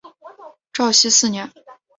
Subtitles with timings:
[0.73, 1.51] 绍熙四年。